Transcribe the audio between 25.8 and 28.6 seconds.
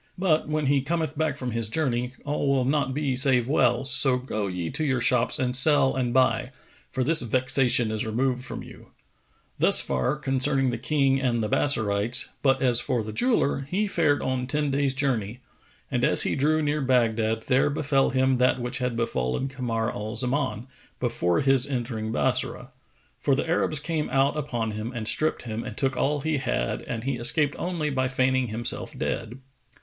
all he had and he escaped only by feigning